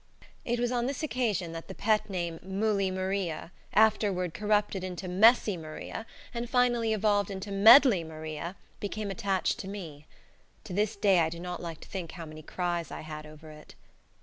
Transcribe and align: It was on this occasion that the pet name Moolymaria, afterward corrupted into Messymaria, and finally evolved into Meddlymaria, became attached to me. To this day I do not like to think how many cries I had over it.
It 0.43 0.59
was 0.59 0.71
on 0.71 0.87
this 0.87 1.03
occasion 1.03 1.51
that 1.51 1.67
the 1.67 1.75
pet 1.75 2.09
name 2.09 2.39
Moolymaria, 2.39 3.51
afterward 3.71 4.33
corrupted 4.33 4.83
into 4.83 5.07
Messymaria, 5.07 6.07
and 6.33 6.49
finally 6.49 6.91
evolved 6.91 7.29
into 7.29 7.51
Meddlymaria, 7.51 8.55
became 8.79 9.11
attached 9.11 9.59
to 9.59 9.67
me. 9.67 10.07
To 10.63 10.73
this 10.73 10.95
day 10.95 11.19
I 11.19 11.29
do 11.29 11.39
not 11.39 11.61
like 11.61 11.81
to 11.81 11.87
think 11.87 12.13
how 12.13 12.25
many 12.25 12.41
cries 12.41 12.89
I 12.89 13.01
had 13.01 13.27
over 13.27 13.51
it. 13.51 13.75